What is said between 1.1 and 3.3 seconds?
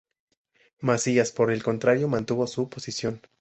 por el contrario mantuvo su posición.